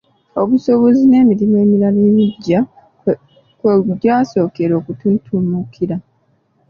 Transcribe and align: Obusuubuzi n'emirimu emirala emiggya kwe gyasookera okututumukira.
Obusuubuzi 0.41 1.03
n'emirimu 1.07 1.55
emirala 1.63 1.99
emiggya 2.09 2.59
kwe 3.59 3.73
gyasookera 4.01 4.73
okututumukira. 4.81 5.95